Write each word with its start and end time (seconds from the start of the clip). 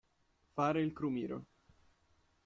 Fare 0.55 0.81
il 0.81 0.93
crumiro. 0.93 1.45